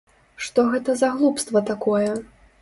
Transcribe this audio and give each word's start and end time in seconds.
Што 0.45 0.63
гэта 0.71 0.95
за 1.01 1.09
глупства 1.19 1.63
такое? 1.71 2.09